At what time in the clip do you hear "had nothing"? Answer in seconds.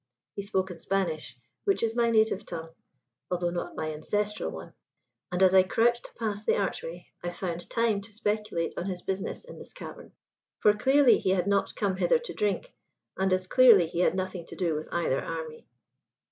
13.99-14.47